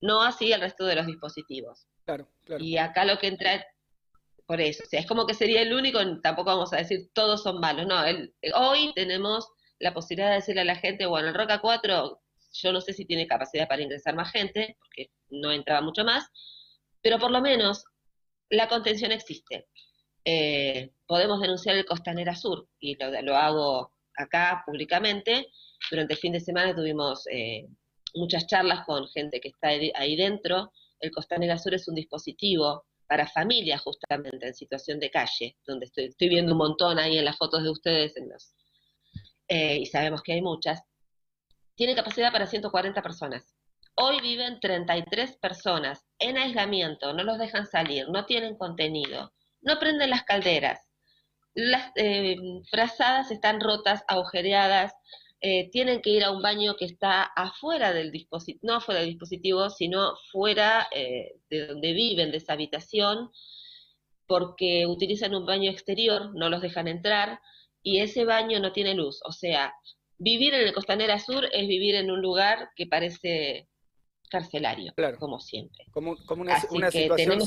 no 0.00 0.22
así 0.22 0.52
el 0.52 0.60
resto 0.60 0.84
de 0.84 0.96
los 0.96 1.06
dispositivos. 1.06 1.86
Claro, 2.04 2.28
claro. 2.44 2.62
Y 2.62 2.76
acá 2.76 3.04
lo 3.04 3.18
que 3.18 3.28
entra 3.28 3.64
por 4.46 4.60
eso, 4.60 4.82
o 4.84 4.86
sea, 4.86 5.00
es 5.00 5.06
como 5.06 5.26
que 5.26 5.32
sería 5.32 5.62
el 5.62 5.72
único, 5.72 5.98
tampoco 6.20 6.50
vamos 6.50 6.72
a 6.74 6.76
decir 6.76 7.08
todos 7.14 7.42
son 7.42 7.60
malos, 7.60 7.86
no, 7.86 8.02
hoy 8.56 8.92
tenemos 8.94 9.48
la 9.78 9.94
posibilidad 9.94 10.28
de 10.28 10.36
decirle 10.36 10.60
a 10.60 10.66
la 10.66 10.76
gente, 10.76 11.06
bueno, 11.06 11.28
el 11.28 11.34
Roca 11.34 11.60
4 11.60 12.20
yo 12.54 12.72
no 12.72 12.80
sé 12.80 12.92
si 12.92 13.04
tiene 13.04 13.26
capacidad 13.26 13.68
para 13.68 13.82
ingresar 13.82 14.14
más 14.14 14.30
gente, 14.30 14.76
porque 14.80 15.10
no 15.30 15.52
entraba 15.52 15.80
mucho 15.80 16.04
más, 16.04 16.30
pero 17.02 17.18
por 17.18 17.30
lo 17.30 17.40
menos 17.40 17.84
la 18.50 18.68
contención 18.68 19.12
existe. 19.12 19.66
Eh, 20.24 20.92
podemos 21.06 21.40
denunciar 21.40 21.76
el 21.76 21.84
Costanera 21.84 22.34
Sur, 22.34 22.68
y 22.78 22.96
lo, 22.96 23.36
hago 23.36 23.92
acá 24.16 24.62
públicamente. 24.64 25.48
Durante 25.90 26.14
el 26.14 26.20
fin 26.20 26.32
de 26.32 26.40
semana 26.40 26.74
tuvimos 26.74 27.26
eh, 27.30 27.66
muchas 28.14 28.46
charlas 28.46 28.86
con 28.86 29.06
gente 29.08 29.40
que 29.40 29.48
está 29.48 29.68
ahí 29.68 30.16
dentro. 30.16 30.72
El 31.00 31.10
Costanera 31.10 31.58
Sur 31.58 31.74
es 31.74 31.88
un 31.88 31.94
dispositivo 31.94 32.86
para 33.06 33.26
familias 33.26 33.82
justamente 33.82 34.46
en 34.46 34.54
situación 34.54 34.98
de 34.98 35.10
calle, 35.10 35.56
donde 35.66 35.86
estoy, 35.86 36.28
viendo 36.28 36.52
un 36.52 36.58
montón 36.58 36.98
ahí 36.98 37.18
en 37.18 37.24
las 37.24 37.36
fotos 37.36 37.62
de 37.62 37.70
ustedes, 37.70 38.14
eh, 39.48 39.78
y 39.78 39.86
sabemos 39.86 40.22
que 40.22 40.32
hay 40.32 40.42
muchas, 40.42 40.82
tiene 41.74 41.94
capacidad 41.94 42.32
para 42.32 42.46
140 42.46 43.02
personas. 43.02 43.54
Hoy 43.96 44.20
viven 44.20 44.58
33 44.60 45.36
personas 45.36 46.04
en 46.18 46.36
aislamiento, 46.36 47.12
no 47.12 47.22
los 47.22 47.38
dejan 47.38 47.66
salir, 47.66 48.08
no 48.08 48.26
tienen 48.26 48.56
contenido, 48.56 49.32
no 49.62 49.78
prenden 49.78 50.10
las 50.10 50.24
calderas, 50.24 50.80
las 51.54 51.92
eh, 51.94 52.36
frazadas 52.68 53.30
están 53.30 53.60
rotas, 53.60 54.02
agujereadas, 54.08 54.92
eh, 55.40 55.70
tienen 55.70 56.02
que 56.02 56.10
ir 56.10 56.24
a 56.24 56.32
un 56.32 56.42
baño 56.42 56.74
que 56.76 56.84
está 56.84 57.22
afuera 57.22 57.92
del 57.92 58.10
dispositivo, 58.10 58.60
no 58.62 58.76
afuera 58.76 59.00
del 59.00 59.10
dispositivo, 59.10 59.70
sino 59.70 60.14
fuera 60.32 60.88
eh, 60.90 61.36
de 61.50 61.66
donde 61.66 61.92
viven, 61.92 62.32
de 62.32 62.38
esa 62.38 62.54
habitación, 62.54 63.30
porque 64.26 64.86
utilizan 64.86 65.34
un 65.34 65.46
baño 65.46 65.70
exterior, 65.70 66.34
no 66.34 66.48
los 66.48 66.62
dejan 66.62 66.88
entrar, 66.88 67.40
y 67.82 68.00
ese 68.00 68.24
baño 68.24 68.58
no 68.58 68.72
tiene 68.72 68.94
luz. 68.94 69.20
O 69.24 69.32
sea, 69.32 69.74
vivir 70.24 70.54
en 70.54 70.66
el 70.66 70.72
Costanera 70.72 71.18
Sur 71.18 71.44
es 71.52 71.68
vivir 71.68 71.94
en 71.94 72.10
un 72.10 72.20
lugar 72.20 72.70
que 72.74 72.86
parece 72.86 73.68
carcelario, 74.30 74.92
como 75.18 75.38
siempre. 75.38 75.84
Como, 75.92 76.16
una, 76.30 76.90
situación 76.90 77.38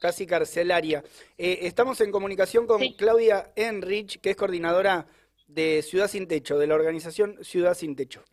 casi 0.00 0.26
carcelaria. 0.26 1.04
Eh, 1.38 1.58
estamos 1.62 2.00
en 2.00 2.10
comunicación 2.10 2.66
con 2.66 2.80
Claudia 2.96 3.52
Enrich, 3.54 4.20
que 4.20 4.30
es 4.30 4.36
coordinadora 4.36 5.06
de 5.46 5.82
Ciudad 5.82 6.08
Sin 6.08 6.26
Techo, 6.26 6.58
de 6.58 6.66
la 6.66 6.74
organización 6.74 7.38
Ciudad 7.44 7.74
Sin 7.74 7.94
Techo. 7.94 8.24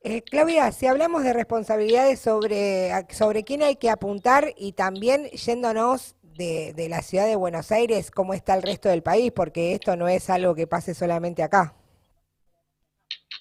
Eh, 0.00 0.22
Claudia, 0.22 0.72
si 0.72 0.86
hablamos 0.86 1.22
de 1.22 1.32
responsabilidades 1.32 2.18
sobre, 2.18 2.90
sobre 3.10 3.44
quién 3.44 3.62
hay 3.62 3.76
que 3.76 3.90
apuntar 3.90 4.52
y 4.56 4.72
también 4.72 5.26
yéndonos 5.30 6.16
de, 6.22 6.72
de, 6.72 6.88
la 6.88 7.02
ciudad 7.02 7.26
de 7.26 7.36
Buenos 7.36 7.70
Aires, 7.70 8.10
cómo 8.10 8.34
está 8.34 8.54
el 8.54 8.62
resto 8.62 8.88
del 8.88 9.02
país, 9.02 9.30
porque 9.30 9.74
esto 9.74 9.94
no 9.96 10.08
es 10.08 10.28
algo 10.28 10.56
que 10.56 10.66
pase 10.66 10.94
solamente 10.94 11.44
acá. 11.44 11.76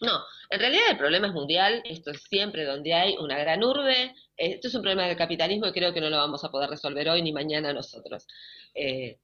No, 0.02 0.20
en 0.50 0.60
realidad 0.60 0.84
el 0.90 0.98
problema 0.98 1.28
es 1.28 1.34
mundial, 1.34 1.82
esto 1.86 2.10
es 2.10 2.24
siempre 2.24 2.66
donde 2.66 2.94
hay 2.96 3.16
una 3.18 3.38
gran 3.38 3.64
urbe, 3.64 4.16
esto 4.36 4.68
es 4.68 4.74
un 4.74 4.82
problema 4.82 5.08
del 5.08 5.16
capitalismo 5.16 5.68
y 5.68 5.72
creo 5.74 5.94
que 5.94 6.02
no 6.02 6.10
lo 6.10 6.18
vamos 6.18 6.44
a 6.44 6.50
poder 6.50 6.72
resolver 6.72 7.08
hoy 7.08 7.22
ni 7.22 7.32
mañana 7.32 7.72
nosotros. 7.72 8.26
Eh, 8.74 9.20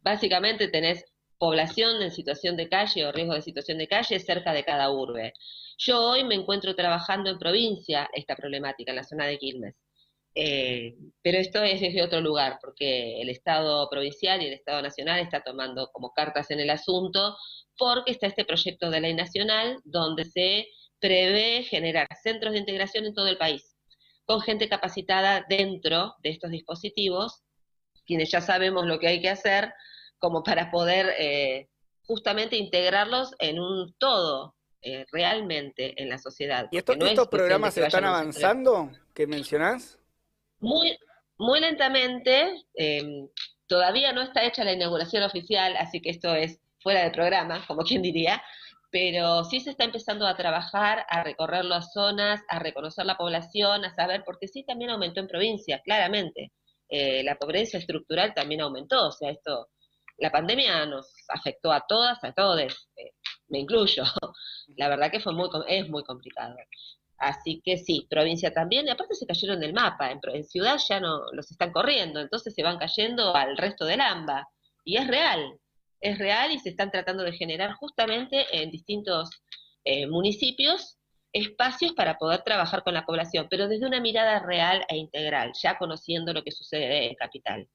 básicamente 0.00 0.66
tenés 0.66 1.04
población 1.38 2.02
en 2.02 2.10
situación 2.10 2.56
de 2.56 2.68
calle 2.68 3.06
o 3.06 3.12
riesgo 3.12 3.34
de 3.34 3.42
situación 3.42 3.78
de 3.78 3.86
calle 3.86 4.18
cerca 4.18 4.52
de 4.52 4.64
cada 4.64 4.90
urbe. 4.90 5.32
Yo 5.78 6.02
hoy 6.02 6.24
me 6.24 6.34
encuentro 6.34 6.74
trabajando 6.74 7.30
en 7.30 7.38
provincia 7.38 8.10
esta 8.12 8.34
problemática, 8.34 8.90
en 8.90 8.96
la 8.96 9.04
zona 9.04 9.26
de 9.26 9.38
Quilmes. 9.38 9.76
Eh, 10.38 10.94
pero 11.22 11.38
esto 11.38 11.62
es 11.62 11.80
desde 11.80 12.02
otro 12.02 12.20
lugar, 12.20 12.58
porque 12.60 13.22
el 13.22 13.30
Estado 13.30 13.88
provincial 13.88 14.42
y 14.42 14.46
el 14.46 14.52
Estado 14.52 14.82
nacional 14.82 15.18
está 15.20 15.42
tomando 15.42 15.88
como 15.92 16.12
cartas 16.12 16.50
en 16.50 16.60
el 16.60 16.68
asunto, 16.68 17.34
porque 17.78 18.12
está 18.12 18.26
este 18.26 18.44
proyecto 18.44 18.90
de 18.90 19.00
ley 19.00 19.14
nacional 19.14 19.80
donde 19.84 20.26
se 20.26 20.66
prevé 21.00 21.62
generar 21.62 22.06
centros 22.22 22.52
de 22.52 22.58
integración 22.58 23.06
en 23.06 23.14
todo 23.14 23.28
el 23.28 23.38
país, 23.38 23.78
con 24.26 24.42
gente 24.42 24.68
capacitada 24.68 25.46
dentro 25.48 26.14
de 26.22 26.28
estos 26.28 26.50
dispositivos, 26.50 27.42
quienes 28.04 28.30
ya 28.30 28.42
sabemos 28.42 28.84
lo 28.84 28.98
que 28.98 29.08
hay 29.08 29.22
que 29.22 29.30
hacer, 29.30 29.72
como 30.18 30.42
para 30.42 30.70
poder 30.70 31.14
eh, 31.18 31.70
justamente 32.02 32.56
integrarlos 32.56 33.34
en 33.38 33.58
un 33.58 33.94
todo 33.96 34.54
eh, 34.82 35.06
realmente 35.12 35.94
en 36.00 36.10
la 36.10 36.18
sociedad. 36.18 36.68
¿Y 36.70 36.76
estos 36.76 37.28
programas 37.28 37.78
están 37.78 38.04
avanzando 38.04 38.90
que 39.14 39.26
mencionás? 39.26 39.98
Muy, 40.60 40.98
muy 41.38 41.60
lentamente, 41.60 42.64
em, 42.74 43.28
todavía 43.66 44.12
no 44.12 44.22
está 44.22 44.44
hecha 44.44 44.64
la 44.64 44.72
inauguración 44.72 45.22
oficial, 45.22 45.76
así 45.76 46.00
que 46.00 46.10
esto 46.10 46.34
es 46.34 46.60
fuera 46.80 47.02
de 47.04 47.10
programa, 47.10 47.64
como 47.66 47.82
quien 47.82 48.02
diría, 48.02 48.42
pero 48.90 49.44
sí 49.44 49.60
se 49.60 49.70
está 49.70 49.84
empezando 49.84 50.26
a 50.26 50.36
trabajar, 50.36 51.04
a 51.08 51.22
recorrer 51.22 51.64
las 51.64 51.92
zonas, 51.92 52.40
a 52.48 52.58
reconocer 52.58 53.04
la 53.06 53.16
población, 53.16 53.84
a 53.84 53.94
saber, 53.94 54.22
porque 54.24 54.48
sí 54.48 54.64
también 54.64 54.90
aumentó 54.90 55.20
en 55.20 55.28
provincia, 55.28 55.80
claramente. 55.84 56.52
Eh, 56.88 57.22
la 57.24 57.36
pobreza 57.36 57.78
estructural 57.78 58.32
también 58.34 58.60
aumentó, 58.60 59.08
o 59.08 59.12
sea, 59.12 59.30
esto 59.30 59.68
la 60.18 60.30
pandemia 60.30 60.86
nos 60.86 61.12
afectó 61.28 61.72
a 61.72 61.84
todas, 61.86 62.22
a 62.24 62.32
todos, 62.32 62.60
eh, 62.96 63.12
me 63.48 63.58
incluyo. 63.60 64.02
La 64.76 64.88
verdad 64.88 65.10
que 65.10 65.20
fue 65.20 65.34
muy, 65.34 65.48
es 65.68 65.88
muy 65.88 66.02
complicado. 66.04 66.56
Así 67.18 67.62
que 67.64 67.78
sí, 67.78 68.06
provincia 68.10 68.52
también, 68.52 68.86
y 68.86 68.90
aparte 68.90 69.14
se 69.14 69.26
cayeron 69.26 69.60
del 69.60 69.72
mapa, 69.72 70.10
en, 70.10 70.44
ciudad 70.44 70.78
ya 70.88 71.00
no 71.00 71.32
los 71.32 71.50
están 71.50 71.72
corriendo, 71.72 72.20
entonces 72.20 72.54
se 72.54 72.62
van 72.62 72.78
cayendo 72.78 73.34
al 73.34 73.56
resto 73.56 73.86
del 73.86 74.00
AMBA. 74.00 74.46
Y 74.84 74.96
es 74.96 75.06
real, 75.06 75.58
es 76.00 76.18
real 76.18 76.52
y 76.52 76.58
se 76.58 76.70
están 76.70 76.90
tratando 76.90 77.22
de 77.24 77.32
generar 77.32 77.72
justamente 77.74 78.44
en 78.52 78.70
distintos 78.70 79.30
eh, 79.84 80.06
municipios 80.06 80.98
espacios 81.32 81.92
para 81.92 82.18
poder 82.18 82.42
trabajar 82.42 82.82
con 82.82 82.94
la 82.94 83.04
población, 83.04 83.46
pero 83.50 83.68
desde 83.68 83.86
una 83.86 84.00
mirada 84.00 84.38
real 84.40 84.84
e 84.88 84.96
integral, 84.96 85.52
ya 85.60 85.78
conociendo 85.78 86.32
lo 86.32 86.42
que 86.42 86.52
sucede 86.52 87.08
en 87.08 87.14
Capital. 87.14 87.68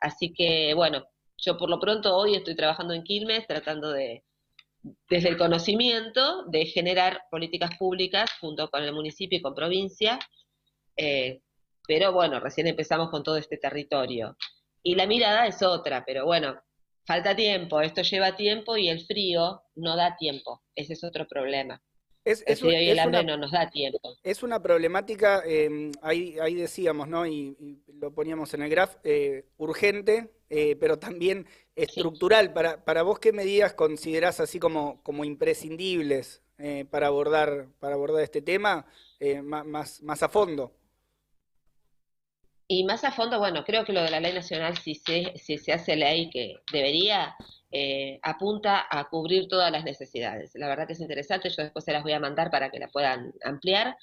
Así 0.00 0.32
que, 0.32 0.74
bueno, 0.74 1.04
yo 1.38 1.56
por 1.56 1.68
lo 1.68 1.80
pronto 1.80 2.16
hoy 2.16 2.34
estoy 2.34 2.56
trabajando 2.56 2.94
en 2.94 3.02
Quilmes 3.04 3.46
tratando 3.46 3.90
de, 3.92 4.24
desde 5.08 5.28
el 5.30 5.38
conocimiento, 5.38 6.44
de 6.46 6.66
generar 6.66 7.22
políticas 7.30 7.76
públicas 7.78 8.30
junto 8.40 8.68
con 8.70 8.82
el 8.82 8.92
municipio 8.92 9.38
y 9.38 9.42
con 9.42 9.54
provincia, 9.54 10.18
eh, 10.96 11.40
pero 11.86 12.12
bueno, 12.12 12.40
recién 12.40 12.66
empezamos 12.66 13.10
con 13.10 13.22
todo 13.22 13.36
este 13.36 13.56
territorio. 13.56 14.36
Y 14.82 14.94
la 14.94 15.06
mirada 15.06 15.46
es 15.46 15.62
otra, 15.62 16.04
pero 16.04 16.26
bueno, 16.26 16.60
falta 17.06 17.34
tiempo, 17.34 17.80
esto 17.80 18.02
lleva 18.02 18.36
tiempo 18.36 18.76
y 18.76 18.88
el 18.88 19.04
frío 19.06 19.62
no 19.74 19.96
da 19.96 20.16
tiempo, 20.16 20.62
ese 20.74 20.92
es 20.92 21.04
otro 21.04 21.26
problema. 21.26 21.82
Es, 22.24 22.42
el 22.46 22.56
frío 22.56 22.80
y 22.80 22.88
el 22.88 22.98
hambre 22.98 23.22
no 23.22 23.36
nos 23.36 23.52
da 23.52 23.68
tiempo. 23.68 24.16
Es 24.22 24.42
una 24.42 24.62
problemática, 24.62 25.42
eh, 25.46 25.90
ahí, 26.00 26.38
ahí 26.40 26.54
decíamos, 26.54 27.06
¿no? 27.06 27.26
Y, 27.26 27.82
lo 28.00 28.12
poníamos 28.12 28.52
en 28.54 28.62
el 28.62 28.70
graph, 28.70 28.96
eh, 29.04 29.46
urgente, 29.56 30.30
eh, 30.48 30.76
pero 30.76 30.98
también 30.98 31.46
estructural. 31.76 32.52
Para, 32.52 32.84
para 32.84 33.02
vos, 33.02 33.18
¿qué 33.18 33.32
medidas 33.32 33.74
considerás 33.74 34.40
así 34.40 34.58
como, 34.58 35.02
como 35.02 35.24
imprescindibles 35.24 36.42
eh, 36.58 36.84
para, 36.90 37.08
abordar, 37.08 37.68
para 37.80 37.94
abordar 37.94 38.22
este 38.22 38.42
tema 38.42 38.86
eh, 39.20 39.42
más, 39.42 40.02
más 40.02 40.22
a 40.22 40.28
fondo? 40.28 40.72
Y 42.66 42.84
más 42.84 43.04
a 43.04 43.12
fondo, 43.12 43.38
bueno, 43.38 43.64
creo 43.64 43.84
que 43.84 43.92
lo 43.92 44.02
de 44.02 44.10
la 44.10 44.20
ley 44.20 44.32
nacional, 44.32 44.78
si 44.78 44.94
se, 44.94 45.34
si 45.36 45.58
se 45.58 45.72
hace 45.72 45.96
ley 45.96 46.30
que 46.30 46.60
debería, 46.72 47.36
apunta 48.22 48.86
a 48.88 49.08
cubrir 49.08 49.48
todas 49.48 49.70
las 49.70 49.84
necesidades. 49.84 50.52
La 50.54 50.68
verdad 50.68 50.86
que 50.86 50.92
es 50.92 51.00
interesante, 51.00 51.50
yo 51.50 51.62
después 51.62 51.84
se 51.84 51.92
las 51.92 52.04
voy 52.04 52.12
a 52.12 52.20
mandar 52.20 52.50
para 52.50 52.70
que 52.70 52.78
la 52.78 52.88
puedan 52.88 53.34
ampliar. 53.42 53.96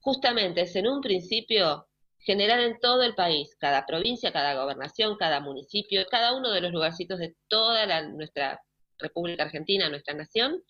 Justamente 0.00 0.62
es 0.62 0.76
en 0.76 0.86
un 0.86 1.00
principio 1.00 1.87
generar 2.18 2.60
en 2.60 2.78
todo 2.80 3.02
el 3.02 3.14
país, 3.14 3.56
cada 3.58 3.86
provincia, 3.86 4.32
cada 4.32 4.54
gobernación, 4.54 5.16
cada 5.16 5.40
municipio, 5.40 6.04
cada 6.10 6.34
uno 6.36 6.50
de 6.50 6.60
los 6.60 6.72
lugarcitos 6.72 7.18
de 7.18 7.34
toda 7.48 8.02
nuestra 8.08 8.60
República 8.98 9.44
Argentina, 9.44 9.88
nuestra 9.88 10.14
nación, 10.14 10.62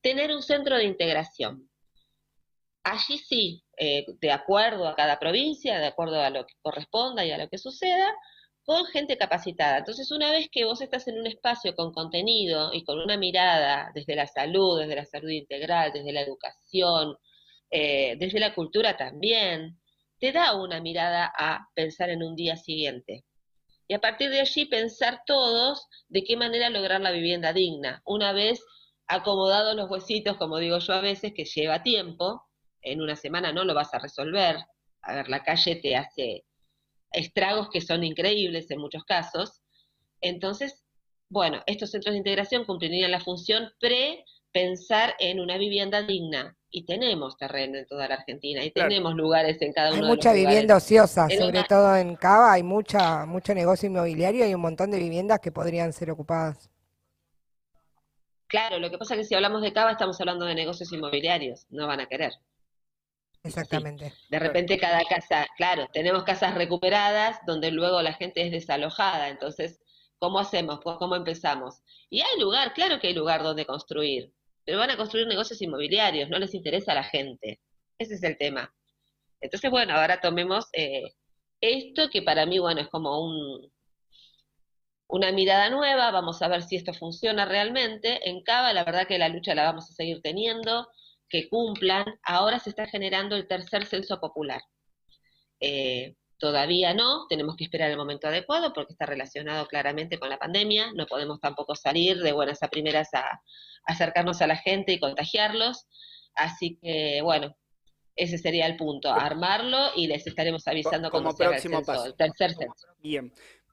tener 0.00 0.30
un 0.34 0.42
centro 0.42 0.76
de 0.76 0.84
integración. 0.84 1.68
Allí 2.84 3.18
sí, 3.18 3.64
eh, 3.78 4.04
de 4.20 4.30
acuerdo 4.30 4.86
a 4.86 4.94
cada 4.94 5.18
provincia, 5.18 5.78
de 5.78 5.86
acuerdo 5.86 6.20
a 6.20 6.30
lo 6.30 6.44
que 6.46 6.54
corresponda 6.60 7.24
y 7.24 7.30
a 7.30 7.38
lo 7.38 7.48
que 7.48 7.56
suceda, 7.56 8.14
con 8.64 8.84
gente 8.86 9.16
capacitada. 9.18 9.78
Entonces, 9.78 10.10
una 10.10 10.30
vez 10.30 10.48
que 10.50 10.64
vos 10.64 10.80
estás 10.80 11.08
en 11.08 11.18
un 11.18 11.26
espacio 11.26 11.74
con 11.74 11.92
contenido 11.92 12.72
y 12.72 12.84
con 12.84 12.98
una 12.98 13.16
mirada 13.16 13.90
desde 13.94 14.16
la 14.16 14.26
salud, 14.26 14.80
desde 14.80 14.96
la 14.96 15.04
salud 15.04 15.30
integral, 15.30 15.92
desde 15.92 16.12
la 16.12 16.22
educación, 16.22 17.16
eh, 17.70 18.16
desde 18.18 18.40
la 18.40 18.54
cultura 18.54 18.96
también, 18.96 19.78
te 20.24 20.32
da 20.32 20.54
una 20.54 20.80
mirada 20.80 21.30
a 21.36 21.68
pensar 21.74 22.08
en 22.08 22.22
un 22.22 22.34
día 22.34 22.56
siguiente. 22.56 23.26
Y 23.86 23.92
a 23.92 24.00
partir 24.00 24.30
de 24.30 24.40
allí 24.40 24.64
pensar 24.64 25.20
todos 25.26 25.86
de 26.08 26.24
qué 26.24 26.34
manera 26.34 26.70
lograr 26.70 27.02
la 27.02 27.10
vivienda 27.10 27.52
digna. 27.52 28.00
Una 28.06 28.32
vez 28.32 28.64
acomodados 29.06 29.76
los 29.76 29.90
huesitos, 29.90 30.38
como 30.38 30.56
digo 30.56 30.78
yo 30.78 30.94
a 30.94 31.02
veces, 31.02 31.34
que 31.36 31.44
lleva 31.44 31.82
tiempo, 31.82 32.42
en 32.80 33.02
una 33.02 33.16
semana 33.16 33.52
no 33.52 33.64
lo 33.64 33.74
vas 33.74 33.92
a 33.92 33.98
resolver. 33.98 34.56
A 35.02 35.14
ver, 35.14 35.28
la 35.28 35.42
calle 35.42 35.76
te 35.76 35.94
hace 35.94 36.46
estragos 37.12 37.68
que 37.68 37.82
son 37.82 38.02
increíbles 38.02 38.70
en 38.70 38.78
muchos 38.78 39.04
casos. 39.04 39.60
Entonces, 40.22 40.86
bueno, 41.28 41.62
estos 41.66 41.90
centros 41.90 42.14
de 42.14 42.18
integración 42.20 42.64
cumplirían 42.64 43.10
la 43.10 43.20
función 43.20 43.72
pre 43.78 44.24
pensar 44.54 45.14
en 45.18 45.40
una 45.40 45.58
vivienda 45.58 46.02
digna. 46.02 46.56
Y 46.70 46.86
tenemos 46.86 47.36
terreno 47.36 47.78
en 47.78 47.86
toda 47.86 48.08
la 48.08 48.14
Argentina 48.16 48.64
y 48.64 48.70
tenemos 48.70 49.14
lugares 49.14 49.62
en 49.62 49.72
cada 49.72 49.92
uno 49.92 50.02
hay 50.02 50.08
mucha 50.08 50.32
vivienda 50.32 50.76
ociosa, 50.76 51.28
sobre 51.28 51.62
todo 51.68 51.94
en 51.94 52.16
Cava, 52.16 52.52
hay 52.52 52.64
mucha, 52.64 53.26
mucho 53.26 53.54
negocio 53.54 53.88
inmobiliario 53.88 54.48
y 54.48 54.54
un 54.54 54.60
montón 54.60 54.90
de 54.90 54.98
viviendas 54.98 55.38
que 55.38 55.52
podrían 55.52 55.92
ser 55.92 56.10
ocupadas. 56.10 56.68
Claro, 58.48 58.80
lo 58.80 58.90
que 58.90 58.98
pasa 58.98 59.14
es 59.14 59.20
que 59.20 59.24
si 59.24 59.34
hablamos 59.36 59.62
de 59.62 59.72
Cava 59.72 59.92
estamos 59.92 60.20
hablando 60.20 60.46
de 60.46 60.56
negocios 60.56 60.92
inmobiliarios, 60.92 61.66
no 61.70 61.86
van 61.86 62.00
a 62.00 62.06
querer. 62.06 62.32
Exactamente. 63.44 64.12
De 64.30 64.38
repente 64.40 64.78
cada 64.78 65.04
casa, 65.04 65.46
claro, 65.56 65.88
tenemos 65.92 66.24
casas 66.24 66.54
recuperadas 66.54 67.38
donde 67.46 67.70
luego 67.70 68.02
la 68.02 68.14
gente 68.14 68.44
es 68.44 68.50
desalojada, 68.50 69.28
entonces, 69.28 69.80
¿cómo 70.18 70.40
hacemos? 70.40 70.80
¿Cómo 70.80 71.14
empezamos? 71.14 71.82
Y 72.10 72.20
hay 72.20 72.40
lugar, 72.40 72.72
claro 72.74 72.98
que 72.98 73.08
hay 73.08 73.14
lugar 73.14 73.44
donde 73.44 73.64
construir, 73.64 74.32
pero 74.64 74.78
van 74.78 74.90
a 74.90 74.96
construir 74.96 75.26
negocios 75.26 75.60
inmobiliarios, 75.62 76.28
no 76.28 76.38
les 76.38 76.54
interesa 76.54 76.92
a 76.92 76.96
la 76.96 77.04
gente. 77.04 77.60
Ese 77.98 78.14
es 78.14 78.22
el 78.22 78.36
tema. 78.38 78.74
Entonces, 79.40 79.70
bueno, 79.70 79.94
ahora 79.94 80.20
tomemos 80.20 80.66
eh, 80.72 81.02
esto 81.60 82.08
que 82.10 82.22
para 82.22 82.46
mí, 82.46 82.58
bueno, 82.58 82.80
es 82.80 82.88
como 82.88 83.24
un, 83.24 83.72
una 85.06 85.32
mirada 85.32 85.70
nueva, 85.70 86.10
vamos 86.10 86.42
a 86.42 86.48
ver 86.48 86.62
si 86.62 86.76
esto 86.76 86.94
funciona 86.94 87.44
realmente. 87.44 88.28
En 88.28 88.42
Cava, 88.42 88.72
la 88.72 88.84
verdad 88.84 89.06
que 89.06 89.18
la 89.18 89.28
lucha 89.28 89.54
la 89.54 89.64
vamos 89.64 89.90
a 89.90 89.94
seguir 89.94 90.20
teniendo 90.22 90.88
que 91.28 91.48
cumplan. 91.48 92.04
Ahora 92.22 92.58
se 92.58 92.70
está 92.70 92.86
generando 92.86 93.36
el 93.36 93.46
tercer 93.46 93.86
censo 93.86 94.20
popular. 94.20 94.62
Eh, 95.60 96.16
todavía 96.38 96.94
no, 96.94 97.26
tenemos 97.28 97.56
que 97.56 97.64
esperar 97.64 97.90
el 97.90 97.96
momento 97.96 98.28
adecuado 98.28 98.72
porque 98.72 98.92
está 98.92 99.06
relacionado 99.06 99.66
claramente 99.66 100.18
con 100.18 100.28
la 100.28 100.38
pandemia, 100.38 100.92
no 100.94 101.06
podemos 101.06 101.40
tampoco 101.40 101.74
salir 101.74 102.18
de 102.18 102.32
buenas 102.32 102.62
a 102.62 102.68
primeras 102.68 103.12
a, 103.14 103.40
acercarnos 103.86 104.40
a 104.42 104.46
la 104.46 104.56
gente 104.56 104.92
y 104.92 105.00
contagiarlos. 105.00 105.86
Así 106.34 106.78
que, 106.82 107.20
bueno, 107.22 107.56
ese 108.16 108.38
sería 108.38 108.66
el 108.66 108.76
punto, 108.76 109.12
armarlo 109.12 109.90
y 109.94 110.06
les 110.06 110.26
estaremos 110.26 110.66
avisando 110.66 111.10
como 111.10 111.34
próximo 111.34 111.82
paso. 111.82 112.06
el 112.06 112.14
tercer 112.14 112.54
censo. 112.54 112.88
Bien. 113.00 113.32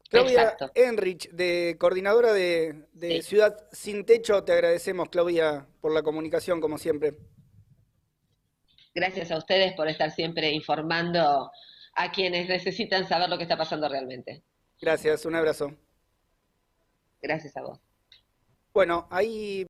Claudia 0.09 0.57
Enrich, 0.75 1.29
de 1.29 1.77
coordinadora 1.79 2.33
de, 2.33 3.21
Ciudad 3.23 3.55
Sin 3.71 4.05
Techo, 4.05 4.43
te 4.43 4.51
agradecemos, 4.51 5.07
Claudia, 5.09 5.67
por 5.79 5.93
la 5.93 6.03
comunicación, 6.03 6.59
como 6.59 6.77
siempre. 6.77 7.13
Gracias 8.93 9.31
a 9.31 9.37
ustedes 9.37 9.73
por 9.73 9.87
estar 9.87 10.11
siempre 10.11 10.51
informando 10.51 11.49
a 11.93 12.11
quienes 12.11 12.47
necesitan 12.47 13.07
saber 13.07 13.29
lo 13.29 13.37
que 13.37 13.43
está 13.43 13.57
pasando 13.57 13.87
realmente. 13.87 14.43
Gracias, 14.79 15.25
un 15.25 15.35
abrazo. 15.35 15.75
Gracias 17.21 17.55
a 17.57 17.61
vos. 17.61 17.79
Bueno, 18.73 19.07
ahí 19.11 19.59